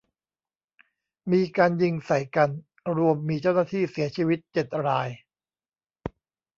[1.31, 2.49] มีการยิงใส่กัน
[2.97, 5.09] รวมมีเจ้าหน้าที่เสียชีวิตเจ็ดราย